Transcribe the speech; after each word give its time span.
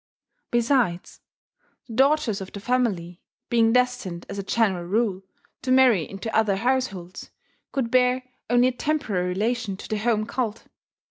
Besides, 0.49 1.21
the 1.85 1.93
daughters 1.93 2.41
of 2.41 2.51
the 2.51 2.59
family, 2.59 3.21
being 3.51 3.71
destined, 3.71 4.25
as 4.29 4.39
a 4.39 4.43
general 4.43 4.83
rule, 4.85 5.21
to 5.61 5.71
marry 5.71 6.09
into 6.09 6.35
other 6.35 6.55
households, 6.55 7.29
could 7.71 7.91
bear 7.91 8.23
only 8.49 8.69
a 8.69 8.71
temporary 8.71 9.27
relation 9.29 9.77
to 9.77 9.87
the 9.87 9.97
home 9.99 10.25
cult. 10.25 10.65